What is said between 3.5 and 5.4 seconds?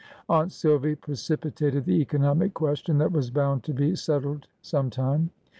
to be settled sometime.